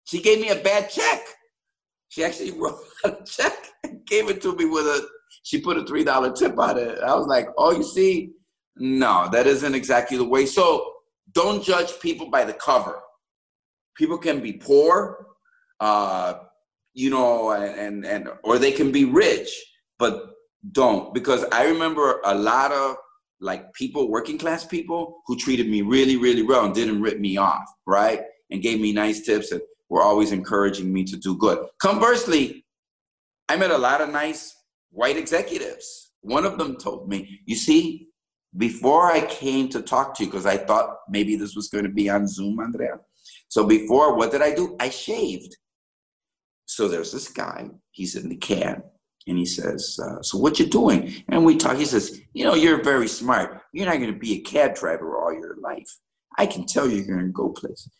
[0.06, 1.20] She gave me a bad check.
[2.08, 3.52] She actually wrote a check
[3.84, 5.06] and gave it to me with a,
[5.42, 6.98] she put a $3 tip on it.
[7.00, 8.30] I was like, oh, you see,
[8.76, 10.46] no, that isn't exactly the way.
[10.46, 10.92] So
[11.32, 13.00] don't judge people by the cover.
[13.96, 15.26] People can be poor,
[15.80, 16.34] uh,
[16.94, 19.50] you know, and, and, or they can be rich,
[19.98, 20.30] but
[20.72, 21.12] don't.
[21.14, 22.96] Because I remember a lot of
[23.40, 27.36] like people, working class people who treated me really, really well and didn't rip me
[27.36, 28.20] off, right?
[28.50, 29.52] And gave me nice tips.
[29.52, 31.66] And were always encouraging me to do good.
[31.80, 32.64] Conversely,
[33.48, 34.54] I met a lot of nice
[34.90, 36.12] white executives.
[36.22, 38.08] One of them told me, You see,
[38.56, 41.90] before I came to talk to you, because I thought maybe this was going to
[41.90, 42.98] be on Zoom, Andrea.
[43.48, 44.76] So before, what did I do?
[44.80, 45.56] I shaved.
[46.66, 48.82] So there's this guy, he's in the cab,
[49.28, 51.22] and he says, uh, So what you doing?
[51.28, 51.76] And we talk.
[51.76, 53.62] He says, You know, you're very smart.
[53.72, 55.88] You're not going to be a cab driver all your life.
[56.38, 57.90] I can tell you you're going to go places.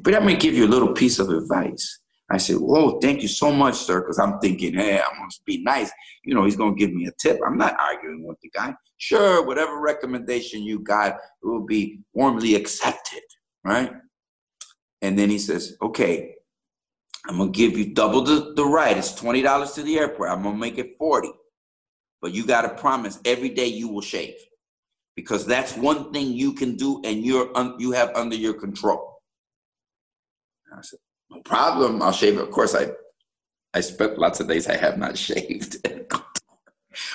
[0.00, 2.00] But going to give you a little piece of advice.
[2.30, 4.00] I said, Whoa, thank you so much, sir.
[4.00, 5.90] Because I'm thinking, hey, I'm going to be nice.
[6.24, 7.38] You know, he's going to give me a tip.
[7.46, 8.74] I'm not arguing with the guy.
[8.96, 13.22] Sure, whatever recommendation you got it will be warmly accepted,
[13.64, 13.92] right?
[15.02, 16.34] And then he says, Okay,
[17.26, 18.96] I'm going to give you double the, the ride.
[18.96, 20.30] It's $20 to the airport.
[20.30, 21.30] I'm going to make it 40
[22.20, 24.34] But you got to promise every day you will shave
[25.16, 29.11] because that's one thing you can do and you're un, you have under your control.
[30.76, 30.98] I said,
[31.30, 32.02] no problem.
[32.02, 32.38] I'll shave.
[32.38, 32.88] Of course, I,
[33.74, 35.86] I spent lots of days I have not shaved.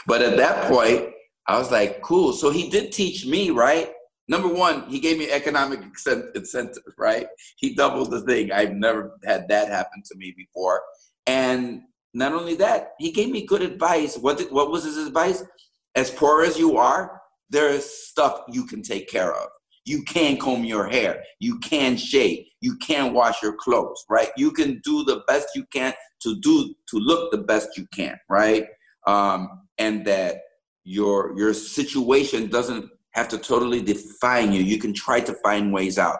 [0.05, 1.13] but at that point,
[1.47, 2.33] I was like, cool.
[2.33, 3.91] So he did teach me, right?
[4.27, 5.79] Number one, he gave me economic
[6.35, 7.27] incentive, right?
[7.55, 8.51] He doubled the thing.
[8.51, 10.81] I've never had that happen to me before.
[11.25, 14.17] And not only that, he gave me good advice.
[14.17, 15.43] What did, what was his advice?
[15.95, 19.49] As poor as you are, there is stuff you can take care of.
[19.87, 21.23] You can comb your hair.
[21.39, 22.45] You can shave.
[22.59, 24.29] You can wash your clothes, right?
[24.35, 28.17] You can do the best you can to do to look the best you can,
[28.29, 28.65] right?
[29.05, 30.41] Um, and that
[30.83, 34.61] your your situation doesn't have to totally define you.
[34.61, 36.19] You can try to find ways out.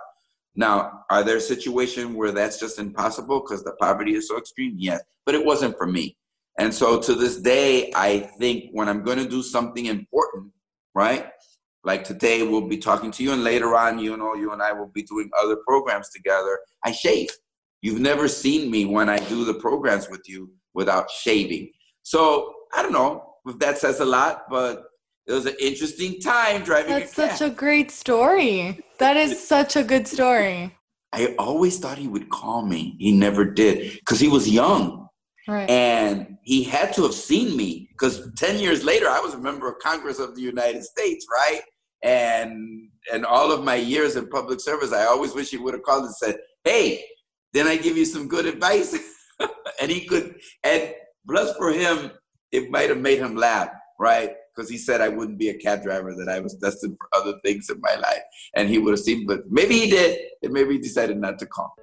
[0.56, 4.76] Now, are there situations where that's just impossible because the poverty is so extreme?
[4.78, 6.16] Yes, but it wasn't for me.
[6.58, 10.54] And so to this day, I think when I'm going to do something important,
[10.96, 11.28] right?
[11.84, 14.74] Like today, we'll be talking to you, and later on, you know, you and I
[14.74, 16.60] will be doing other programs together.
[16.84, 17.30] I shave.
[17.82, 21.72] You've never seen me when I do the programs with you without shaving.
[22.04, 24.86] So I don't know if that says a lot, but
[25.28, 26.92] it was an interesting time driving.
[26.92, 28.80] That's a such a great story.
[28.98, 30.74] That is such a good story.
[31.14, 32.96] I always thought he would call me.
[33.00, 35.08] He never did because he was young.
[35.48, 35.70] Right.
[35.70, 39.68] And he had to have seen me because 10 years later, I was a member
[39.68, 41.60] of Congress of the United States, right?
[42.04, 45.84] And and all of my years in public service, I always wish he would have
[45.84, 47.04] called and said, Hey,
[47.52, 48.98] then I give you some good advice.
[49.82, 50.94] and he could, and
[51.26, 52.12] bless for him,
[52.54, 54.32] it might have made him laugh, right?
[54.56, 57.38] because he said I wouldn't be a cab driver, that I was destined for other
[57.46, 58.24] things in my life.
[58.56, 61.46] And he would have seen, but maybe he did, and maybe he decided not to
[61.46, 61.76] call.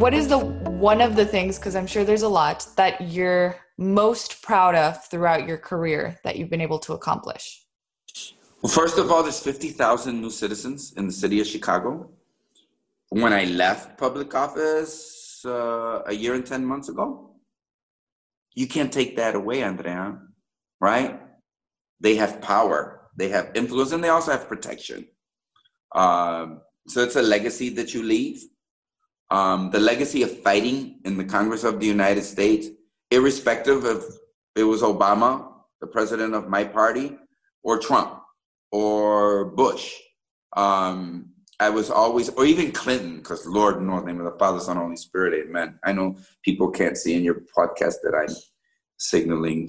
[0.00, 3.56] What is the one of the things, because I'm sure there's a lot, that you're
[3.76, 7.66] most proud of throughout your career that you've been able to accomplish?
[8.62, 12.08] Well, first of all, there's 50,000 new citizens in the city of Chicago
[13.10, 17.34] when I left public office uh, a year and 10 months ago.
[18.54, 20.18] You can't take that away, Andrea,
[20.80, 21.20] right?
[22.00, 25.08] They have power, they have influence, and they also have protection.
[25.94, 28.42] Um, so it's a legacy that you leave.
[29.30, 32.68] Um, the legacy of fighting in the Congress of the United States,
[33.10, 34.04] irrespective of
[34.56, 37.16] it was Obama, the president of my party,
[37.62, 38.20] or Trump,
[38.72, 39.94] or Bush.
[40.56, 44.60] Um, I was always, or even Clinton, because Lord knows, the name of the Father,
[44.60, 45.78] Son, Holy Spirit, Amen.
[45.84, 48.34] I know people can't see in your podcast that I'm
[48.96, 49.68] signaling.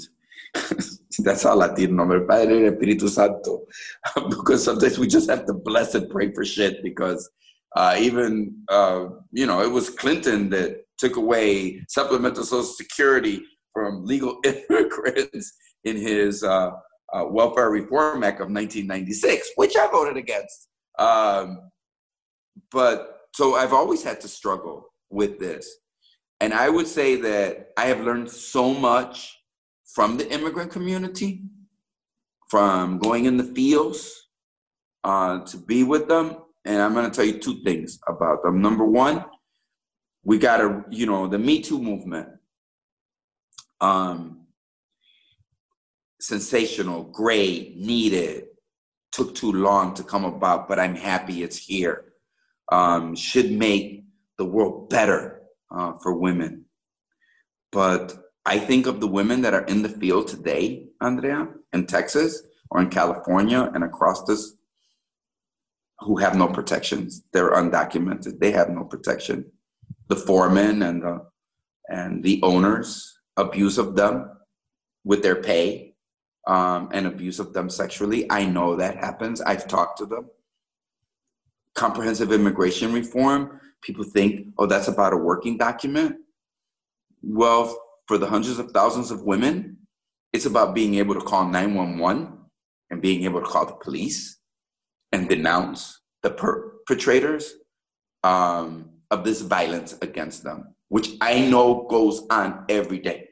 [1.20, 1.92] That's all I did.
[1.92, 3.66] Nombre Padre, Espíritu Santo,
[4.30, 6.82] because sometimes we just have to bless and pray for shit.
[6.82, 7.30] Because
[7.76, 14.06] uh, even uh, you know, it was Clinton that took away supplemental Social Security from
[14.06, 15.54] legal immigrants
[15.84, 16.72] in his uh,
[17.14, 20.68] uh Welfare Reform Act of 1996, which I voted against.
[21.00, 21.72] Um,
[22.72, 25.78] but so I've always had to struggle with this.
[26.40, 29.38] And I would say that I have learned so much
[29.94, 31.44] from the immigrant community,
[32.50, 34.28] from going in the fields
[35.04, 36.38] uh, to be with them.
[36.66, 38.62] And I'm going to tell you two things about them.
[38.62, 39.26] Number one,
[40.24, 42.30] we got to, you know, the Me Too movement.
[43.80, 44.46] Um,
[46.20, 48.46] sensational, great, needed,
[49.12, 52.12] took too long to come about, but I'm happy it's here
[52.72, 54.06] um, should make
[54.38, 56.66] the world better uh, for women.
[57.72, 62.42] But I think of the women that are in the field today, Andrea, in Texas
[62.72, 64.56] or in California and across this,
[66.02, 67.24] who have no protections.
[67.32, 68.40] They're undocumented.
[68.40, 69.52] They have no protection.
[70.08, 71.26] The foremen and the
[71.90, 74.30] and the owners abuse of them
[75.04, 75.96] with their pay
[76.48, 78.30] um, and abuse of them sexually.
[78.32, 79.42] I know that happens.
[79.42, 80.30] I've talked to them
[81.74, 86.18] comprehensive immigration reform, people think, oh, that's about a working document.
[87.22, 89.78] Well, for the hundreds of thousands of women,
[90.34, 92.38] it's about being able to call 911
[92.90, 94.38] and being able to call the police
[95.12, 97.56] and denounce the perpetrators
[98.24, 103.28] um, of this violence against them, which I know goes on every day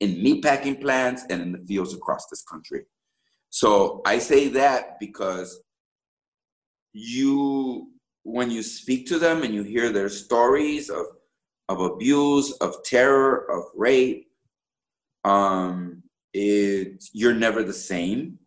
[0.00, 2.84] in meatpacking plants and in the fields across this country.
[3.50, 5.62] So I say that because
[6.92, 7.90] you
[8.22, 11.06] when you speak to them and you hear their stories of
[11.68, 14.26] of abuse, of terror, of rape,
[15.24, 18.38] um, it you're never the same.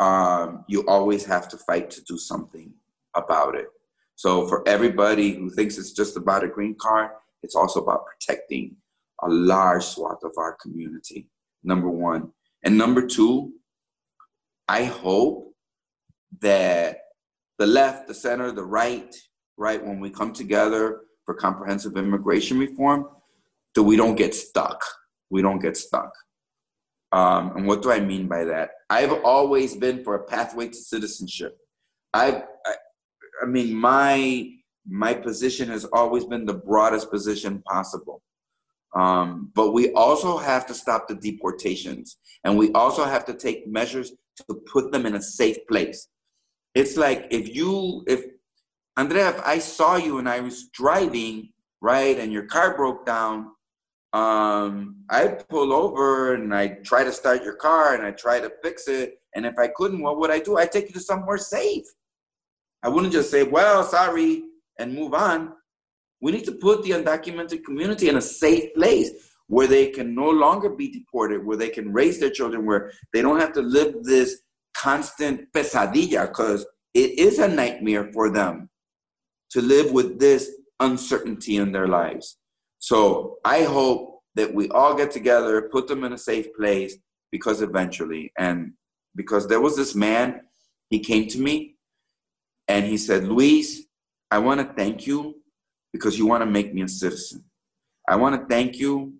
[0.00, 2.72] Um, you always have to fight to do something
[3.14, 3.66] about it.
[4.16, 7.10] So for everybody who thinks it's just about a green card,
[7.42, 8.76] it's also about protecting
[9.22, 11.28] a large swath of our community.
[11.62, 12.32] Number one,
[12.64, 13.52] and number two,
[14.68, 15.54] I hope
[16.40, 17.00] that
[17.58, 19.14] the left, the center, the right,
[19.58, 23.06] right, when we come together for comprehensive immigration reform,
[23.74, 24.82] that we don't get stuck.
[25.28, 26.10] We don't get stuck.
[27.12, 28.70] Um, and what do I mean by that?
[28.88, 31.58] I've always been for a pathway to citizenship.
[32.14, 32.74] I've, I,
[33.42, 34.50] I mean, my
[34.88, 38.22] my position has always been the broadest position possible.
[38.94, 43.68] Um, but we also have to stop the deportations, and we also have to take
[43.68, 44.12] measures
[44.48, 46.08] to put them in a safe place.
[46.74, 48.24] It's like if you, if
[48.96, 53.52] Andrea, if I saw you and I was driving, right, and your car broke down,
[54.12, 58.52] um, I'd pull over and I try to start your car and I try to
[58.62, 59.20] fix it.
[59.34, 60.56] And if I couldn't, what would I do?
[60.56, 61.84] I'd take you to somewhere safe.
[62.82, 64.44] I wouldn't just say, well, sorry,
[64.78, 65.52] and move on.
[66.20, 69.10] We need to put the undocumented community in a safe place
[69.46, 73.22] where they can no longer be deported, where they can raise their children, where they
[73.22, 74.42] don't have to live this
[74.76, 78.68] constant pesadilla, because it is a nightmare for them
[79.50, 82.38] to live with this uncertainty in their lives.
[82.80, 86.96] So I hope that we all get together, put them in a safe place,
[87.30, 88.72] because eventually, and
[89.14, 90.40] because there was this man,
[90.88, 91.76] he came to me
[92.66, 93.82] and he said, Luis,
[94.30, 95.36] I want to thank you
[95.92, 97.44] because you want to make me a citizen.
[98.08, 99.14] I want to thank you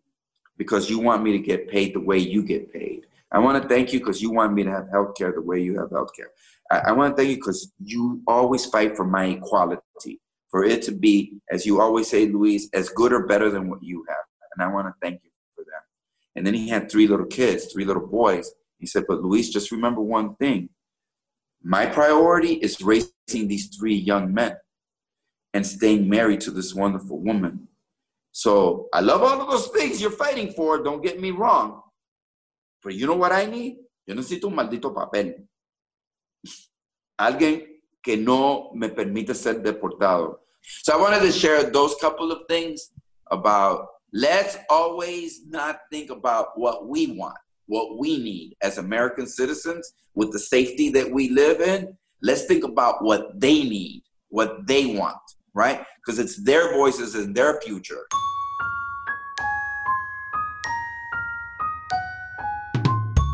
[0.57, 3.07] because you want me to get paid the way you get paid.
[3.33, 5.61] I want to thank you because you want me to have health care the way
[5.61, 6.31] you have health care.
[6.71, 10.20] I, I want to thank you because you always fight for my equality,
[10.51, 13.83] for it to be, as you always say, Luis, as good or better than what
[13.83, 14.17] you have.
[14.55, 15.83] And I want to thank you for that.
[16.37, 18.51] And then he had three little kids, three little boys.
[18.79, 20.71] He said, But Luis, just remember one thing.
[21.63, 24.57] My priority is raising these three young men
[25.53, 27.69] and staying married to this wonderful woman.
[28.33, 31.83] So I love all of those things you're fighting for, don't get me wrong.
[32.83, 33.77] But you know what I need?
[34.07, 35.47] Yo necesito un maldito papel.
[37.21, 37.67] Alguien
[38.03, 40.37] que no me permite ser deportado.
[40.83, 42.91] So I wanted to share those couple of things
[43.31, 49.93] about let's always not think about what we want, what we need as American citizens
[50.15, 51.97] with the safety that we live in.
[52.23, 55.17] Let's think about what they need, what they want
[55.55, 55.85] right?
[55.97, 58.07] Because it's their voices and their future.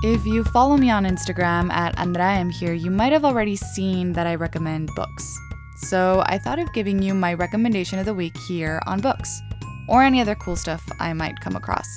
[0.03, 4.27] If you follow me on Instagram at Andraem here, you might have already seen that
[4.27, 5.39] I recommend books.
[5.77, 9.41] So I thought of giving you my recommendation of the week here on books,
[9.89, 11.89] or any other cool stuff I might come across.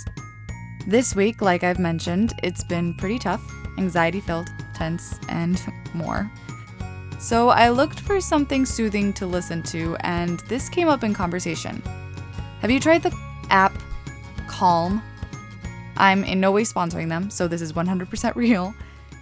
[0.88, 3.44] This week, like I've mentioned, it's been pretty tough,
[3.78, 5.62] anxiety filled, tense, and
[5.94, 6.32] more.
[7.20, 11.84] So I looked for something soothing to listen to, and this came up in conversation.
[12.62, 13.14] Have you tried the
[13.50, 13.74] app
[14.48, 15.04] Calm?
[16.00, 18.74] I'm in no way sponsoring them, so this is 100% real.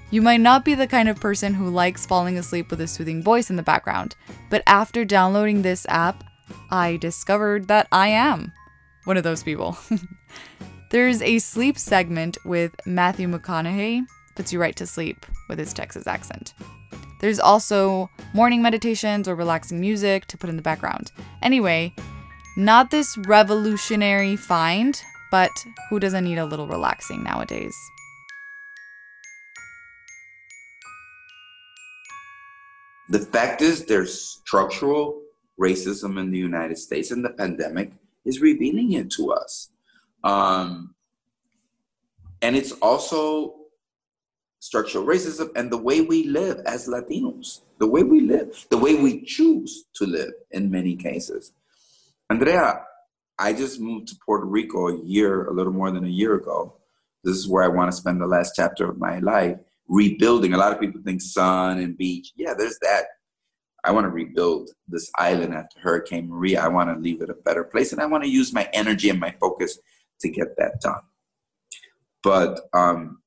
[0.09, 3.21] You might not be the kind of person who likes falling asleep with a soothing
[3.21, 4.15] voice in the background,
[4.49, 6.23] but after downloading this app,
[6.69, 8.53] I discovered that I am
[9.03, 9.77] one of those people.
[10.91, 16.07] There's a sleep segment with Matthew McConaughey, puts you right to sleep with his Texas
[16.07, 16.53] accent.
[17.19, 21.11] There's also morning meditations or relaxing music to put in the background.
[21.41, 21.93] Anyway,
[22.55, 25.51] not this revolutionary find, but
[25.89, 27.75] who doesn't need a little relaxing nowadays?
[33.09, 35.21] The fact is, there's structural
[35.59, 37.91] racism in the United States, and the pandemic
[38.25, 39.69] is revealing it to us.
[40.23, 40.93] Um,
[42.41, 43.55] and it's also
[44.59, 48.95] structural racism and the way we live as Latinos, the way we live, the way
[48.95, 51.53] we choose to live in many cases.
[52.29, 52.81] Andrea,
[53.39, 56.75] I just moved to Puerto Rico a year, a little more than a year ago.
[57.23, 60.53] This is where I want to spend the last chapter of my life rebuilding.
[60.53, 62.33] A lot of people think sun and beach.
[62.35, 63.05] Yeah, there's that.
[63.83, 66.61] I want to rebuild this island after Hurricane Maria.
[66.61, 69.09] I want to leave it a better place, and I want to use my energy
[69.09, 69.77] and my focus
[70.21, 71.01] to get that done.
[72.23, 73.21] But um,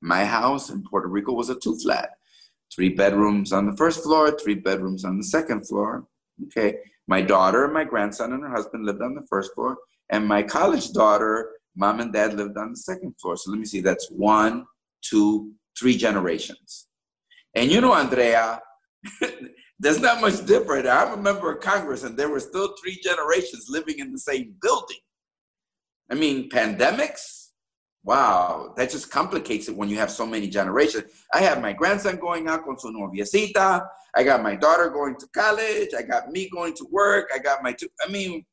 [0.00, 2.10] my house in Puerto Rico was a two flat,
[2.74, 6.06] three bedrooms on the first floor, three bedrooms on the second floor.
[6.46, 6.78] Okay.
[7.10, 9.76] My daughter, my grandson, and her husband lived on the first floor,
[10.10, 13.36] and my college daughter, mom and dad lived on the second floor.
[13.36, 14.64] So let me see, that's one,
[15.02, 16.86] two, three generations.
[17.56, 18.60] And you know, Andrea,
[19.80, 20.86] there's not much different.
[20.86, 24.54] I'm a member of Congress, and there were still three generations living in the same
[24.62, 25.02] building.
[26.12, 27.39] I mean, pandemics,
[28.02, 31.04] Wow, that just complicates it when you have so many generations.
[31.34, 33.86] I have my grandson going out con su noviecita.
[34.14, 35.90] I got my daughter going to college.
[35.96, 37.30] I got me going to work.
[37.34, 37.88] I got my two.
[38.04, 38.44] I mean,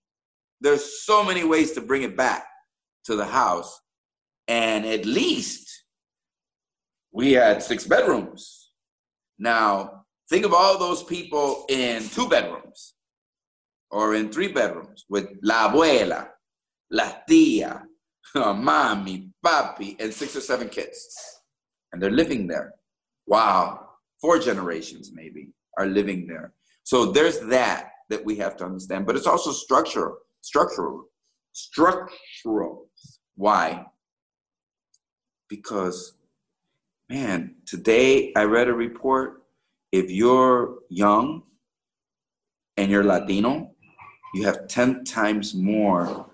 [0.60, 2.46] there's so many ways to bring it back
[3.06, 3.82] to the house.
[4.48, 5.84] And at least
[7.12, 8.72] we had six bedrooms.
[9.40, 12.96] Now, think of all those people in two bedrooms
[13.92, 16.28] or in three bedrooms with la abuela,
[16.92, 17.84] la tía,
[18.36, 21.42] mommy, papi, and six or seven kids.
[21.92, 22.74] And they're living there.
[23.26, 23.90] Wow.
[24.22, 26.54] Four generations maybe are living there.
[26.84, 29.06] So there's that that we have to understand.
[29.06, 31.06] But it's also structural, structural.
[31.54, 32.90] structural.
[33.36, 33.86] Why?
[35.50, 36.14] Because,
[37.10, 39.44] man, today I read a report.
[39.92, 41.44] If you're young
[42.76, 43.72] and you're Latino,
[44.34, 46.27] you have 10 times more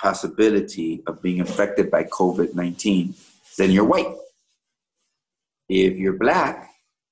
[0.00, 3.14] possibility of being affected by COVID 19
[3.56, 4.14] then you're white.
[5.68, 6.70] If you're black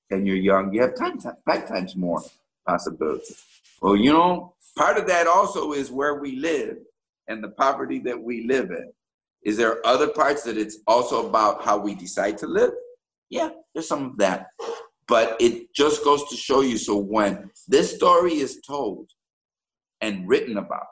[0.09, 2.21] and you're young, you have 10 five times more
[2.67, 3.35] possibility.
[3.81, 6.77] Well, you know, part of that also is where we live
[7.27, 8.91] and the poverty that we live in.
[9.43, 12.71] Is there other parts that it's also about how we decide to live?
[13.29, 14.47] Yeah, there's some of that.
[15.07, 19.09] But it just goes to show you so when this story is told
[20.01, 20.87] and written about,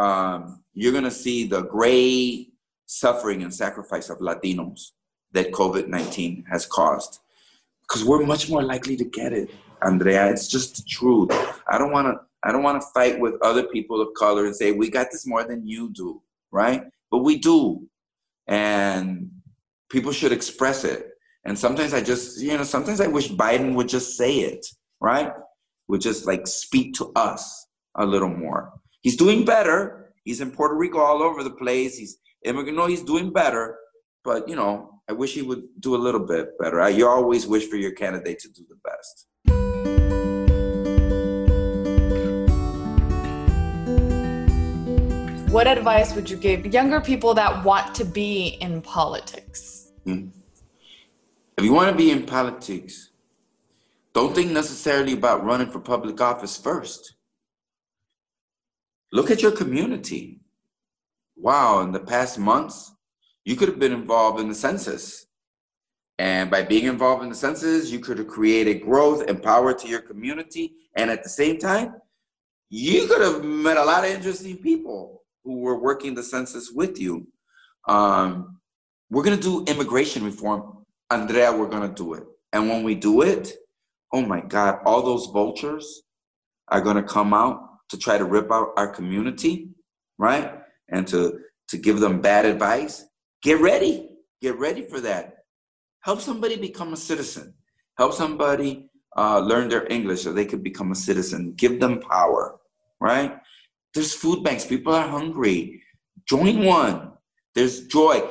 [0.00, 2.52] um, you're going to see the great
[2.86, 4.92] suffering and sacrifice of Latinos
[5.32, 7.20] that COVID 19 has caused.
[7.82, 9.50] Because we're much more likely to get it,
[9.82, 10.30] Andrea.
[10.30, 11.30] It's just the truth.
[11.68, 12.20] I don't want to.
[12.42, 15.26] I don't want to fight with other people of color and say we got this
[15.26, 16.84] more than you do, right?
[17.10, 17.86] But we do,
[18.46, 19.30] and
[19.90, 21.10] people should express it.
[21.44, 24.64] And sometimes I just, you know, sometimes I wish Biden would just say it,
[25.00, 25.32] right?
[25.88, 28.72] Would just like speak to us a little more.
[29.02, 30.12] He's doing better.
[30.24, 31.96] He's in Puerto Rico all over the place.
[31.96, 32.76] He's immigrant.
[32.76, 33.78] No, he's doing better.
[34.24, 36.80] But you know, I wish he would do a little bit better.
[36.80, 39.26] I, you always wish for your candidate to do the best.
[45.50, 49.90] What advice would you give younger people that want to be in politics?
[50.04, 50.28] Hmm.
[51.56, 53.10] If you want to be in politics,
[54.12, 57.14] don't think necessarily about running for public office first.
[59.12, 60.40] Look at your community.
[61.36, 62.92] Wow, in the past months,
[63.44, 65.26] you could have been involved in the census.
[66.18, 69.88] And by being involved in the census, you could have created growth and power to
[69.88, 70.74] your community.
[70.94, 71.94] And at the same time,
[72.68, 77.00] you could have met a lot of interesting people who were working the census with
[77.00, 77.26] you.
[77.88, 78.58] Um,
[79.10, 80.84] we're going to do immigration reform.
[81.10, 82.24] Andrea, we're going to do it.
[82.52, 83.54] And when we do it,
[84.12, 86.02] oh my God, all those vultures
[86.68, 89.68] are going to come out to try to rip out our community,
[90.18, 90.60] right?
[90.88, 93.04] And to, to give them bad advice.
[93.42, 94.08] Get ready.
[94.40, 95.44] Get ready for that.
[96.02, 97.54] Help somebody become a citizen.
[97.98, 101.52] Help somebody uh, learn their English so they could become a citizen.
[101.56, 102.56] Give them power,
[103.00, 103.38] right?
[103.92, 104.64] There's food banks.
[104.64, 105.82] People are hungry.
[106.28, 107.12] Join one.
[107.54, 108.22] There's joy.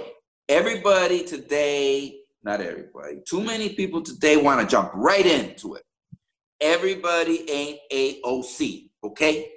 [0.48, 5.84] Everybody today, not everybody, too many people today want to jump right into it.
[6.62, 9.50] Everybody ain't AOC okay?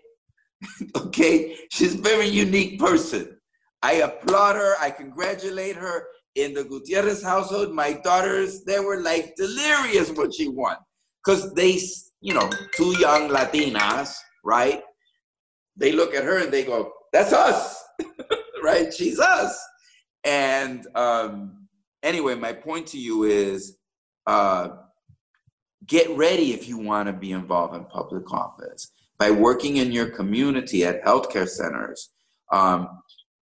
[0.97, 1.57] okay?
[1.71, 3.37] She's a very unique person.
[3.83, 4.75] I applaud her.
[4.81, 6.07] I congratulate her.
[6.35, 10.77] In the Gutierrez household, my daughters, they were like delirious when she won.
[11.23, 11.79] Because they,
[12.21, 14.83] you know, two young Latinas, right?
[15.77, 17.85] They look at her and they go, that's us,
[18.63, 18.93] right?
[18.93, 19.63] She's us.
[20.25, 21.69] And um,
[22.03, 23.77] anyway, my point to you is
[24.27, 24.69] uh,
[25.87, 28.91] get ready if you want to be involved in public office
[29.23, 32.11] by working in your community at healthcare centers.
[32.51, 32.89] Um,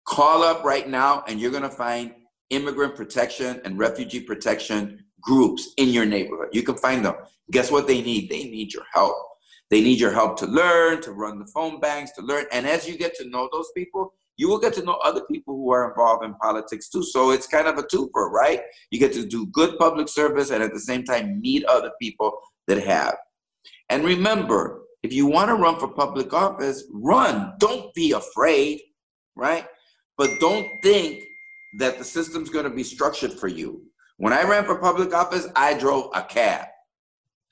[0.06, 2.16] call up right now and you're going to find
[2.50, 6.48] immigrant protection and refugee protection groups in your neighborhood.
[6.52, 7.14] You can find them.
[7.52, 8.28] Guess what they need?
[8.28, 9.18] They need your help.
[9.70, 12.46] They need your help to learn, to run the phone banks, to learn.
[12.52, 15.54] And as you get to know those people, you will get to know other people
[15.58, 17.04] who are involved in politics too.
[17.04, 18.62] So it's kind of a twofer, right?
[18.90, 22.40] You get to do good public service and at the same time meet other people
[22.66, 23.16] that have.
[23.90, 27.54] And remember, if you want to run for public office, run.
[27.60, 28.82] Don't be afraid,
[29.36, 29.66] right?
[30.18, 31.24] But don't think
[31.80, 33.84] that the system's going to be structured for you.
[34.18, 36.66] When I ran for public office, I drove a cab.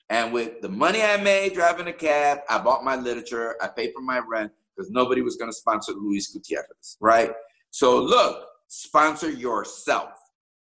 [0.10, 3.92] And with the money I made driving a cab, I bought my literature, I paid
[3.94, 7.32] for my rent because nobody was going to sponsor Luis Gutierrez, right?
[7.72, 10.12] So look, sponsor yourself,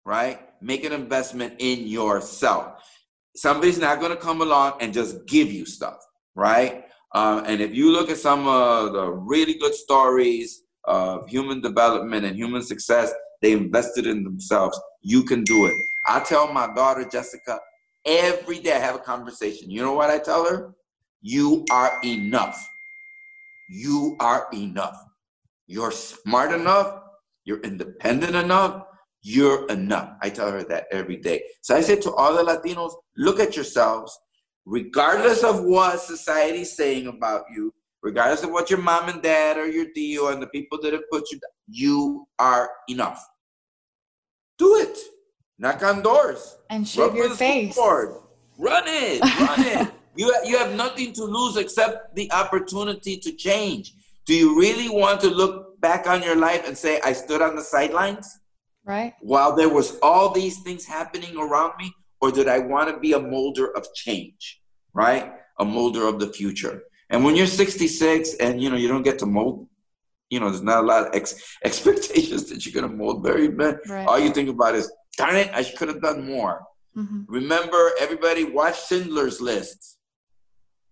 [0.04, 0.40] right?
[0.62, 2.82] Make an investment in yourself.
[3.36, 5.98] Somebody's not going to come along and just give you stuff
[6.34, 6.84] right?
[7.14, 12.24] Um, and if you look at some of the really good stories of human development
[12.24, 13.12] and human success,
[13.42, 14.80] they invested in themselves.
[15.02, 15.74] You can do it.
[16.08, 17.58] I tell my daughter Jessica
[18.06, 19.70] every day I have a conversation.
[19.70, 20.74] You know what I tell her?
[21.20, 22.60] You are enough.
[23.68, 24.96] You are enough.
[25.66, 27.00] You're smart enough.
[27.44, 28.84] You're independent enough.
[29.22, 30.16] You're enough.
[30.20, 31.42] I tell her that every day.
[31.60, 34.18] So I say to all the Latinos, look at yourselves
[34.64, 39.66] regardless of what society's saying about you, regardless of what your mom and dad or
[39.66, 43.24] your deal and the people that have put you down, you are enough.
[44.58, 44.98] Do it.
[45.58, 46.56] Knock on doors.
[46.70, 47.76] And shave your face.
[47.78, 49.20] Run it.
[49.40, 49.92] Run it.
[50.14, 53.94] You, you have nothing to lose except the opportunity to change.
[54.26, 57.56] Do you really want to look back on your life and say, I stood on
[57.56, 58.38] the sidelines?
[58.84, 59.14] Right.
[59.20, 63.12] While there was all these things happening around me, or did I want to be
[63.12, 64.62] a molder of change?
[64.94, 65.32] Right?
[65.58, 66.84] A molder of the future.
[67.10, 69.68] And when you're 66 and you know you don't get to mold,
[70.30, 73.80] you know, there's not a lot of ex- expectations that you're gonna mold very bad.
[73.86, 74.06] Right.
[74.06, 76.62] All you think about is, darn it, I could have done more.
[76.96, 77.22] Mm-hmm.
[77.26, 79.98] Remember, everybody, watch Schindler's List.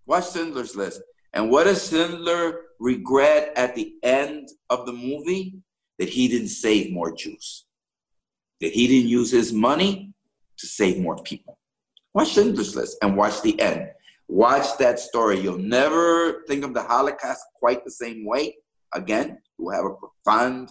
[0.04, 1.00] Watch Schindler's List.
[1.32, 5.54] And what does Schindler regret at the end of the movie?
[5.98, 7.66] That he didn't save more Jews.
[8.62, 10.14] That he didn't use his money
[10.60, 11.58] to save more people.
[12.14, 13.88] Watch Schindler's List and watch the end.
[14.28, 15.40] Watch that story.
[15.40, 18.56] You'll never think of the Holocaust quite the same way
[18.94, 19.30] again.
[19.30, 20.70] It will have a profound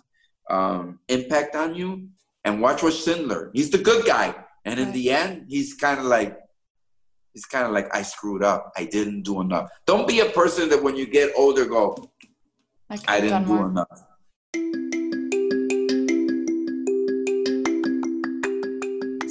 [0.49, 2.07] um, impact on you.
[2.45, 3.51] And watch what Schindler.
[3.53, 4.33] He's the good guy,
[4.63, 6.39] and in the end, he's kind of like
[7.35, 8.71] it's kind of like I screwed up.
[8.77, 9.69] I didn't do enough.
[9.85, 12.09] Don't be a person that when you get older go,
[12.89, 13.67] I, I didn't do more.
[13.69, 14.03] enough.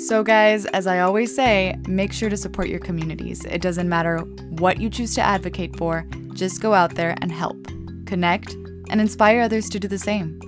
[0.09, 3.44] So, guys, as I always say, make sure to support your communities.
[3.44, 7.62] It doesn't matter what you choose to advocate for, just go out there and help,
[8.06, 8.54] connect,
[8.88, 10.40] and inspire others to do the same.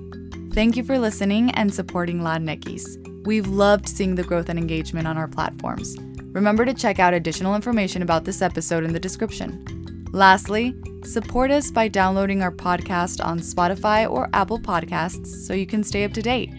[0.54, 3.26] Thank you for listening and supporting Latinx.
[3.26, 5.94] We've loved seeing the growth and engagement on our platforms.
[6.32, 10.06] Remember to check out additional information about this episode in the description.
[10.10, 15.84] Lastly, support us by downloading our podcast on Spotify or Apple Podcasts so you can
[15.84, 16.50] stay up to date.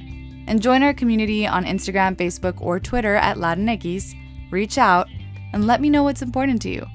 [0.52, 4.14] And join our community on Instagram, Facebook, or Twitter at Latinx.
[4.52, 5.08] Reach out
[5.54, 6.86] and let me know what's important to you.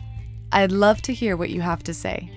[0.53, 2.31] I'd love to hear what you have to say.